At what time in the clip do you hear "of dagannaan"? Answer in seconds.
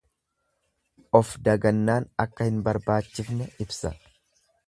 1.19-2.09